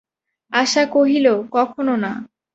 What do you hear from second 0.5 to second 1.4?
আশা কহিল,